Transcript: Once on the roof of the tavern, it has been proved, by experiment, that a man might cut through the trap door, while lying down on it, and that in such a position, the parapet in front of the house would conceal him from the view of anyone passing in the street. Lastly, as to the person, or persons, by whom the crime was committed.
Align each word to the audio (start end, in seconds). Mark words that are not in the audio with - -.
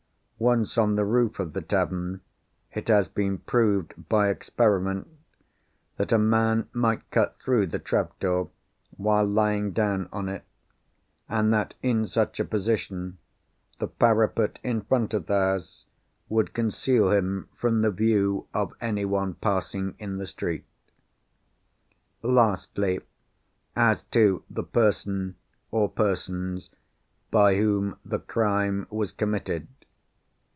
Once 0.41 0.75
on 0.75 0.95
the 0.95 1.05
roof 1.05 1.37
of 1.39 1.53
the 1.53 1.61
tavern, 1.61 2.19
it 2.73 2.87
has 2.87 3.07
been 3.07 3.37
proved, 3.37 3.93
by 4.09 4.27
experiment, 4.27 5.07
that 5.97 6.11
a 6.11 6.17
man 6.17 6.67
might 6.73 7.07
cut 7.11 7.39
through 7.39 7.67
the 7.67 7.77
trap 7.77 8.17
door, 8.19 8.49
while 8.97 9.23
lying 9.23 9.71
down 9.71 10.09
on 10.11 10.27
it, 10.27 10.43
and 11.29 11.53
that 11.53 11.75
in 11.83 12.07
such 12.07 12.39
a 12.39 12.43
position, 12.43 13.15
the 13.77 13.85
parapet 13.87 14.57
in 14.63 14.81
front 14.81 15.13
of 15.13 15.27
the 15.27 15.35
house 15.37 15.85
would 16.27 16.55
conceal 16.55 17.11
him 17.11 17.47
from 17.55 17.83
the 17.83 17.91
view 17.91 18.47
of 18.51 18.73
anyone 18.81 19.35
passing 19.35 19.93
in 19.99 20.15
the 20.15 20.25
street. 20.25 20.65
Lastly, 22.23 22.97
as 23.75 24.01
to 24.09 24.41
the 24.49 24.63
person, 24.63 25.35
or 25.69 25.87
persons, 25.87 26.71
by 27.29 27.57
whom 27.57 27.95
the 28.03 28.17
crime 28.17 28.87
was 28.89 29.11
committed. 29.11 29.67